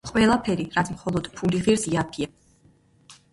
[0.09, 2.31] ყველაფერი, რაც მხოლოდ ფული ღირს იაფია